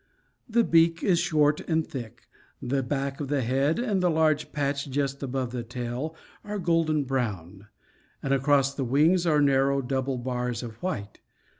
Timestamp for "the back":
2.59-3.21